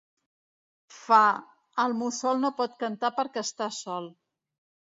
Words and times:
Fa: 0.99 1.19
“El 1.85 1.95
mussol 1.99 2.43
no 2.47 2.53
pot 2.63 2.75
cantar 2.87 3.15
perquè 3.21 3.47
està 3.47 3.73
sol. 3.85 4.13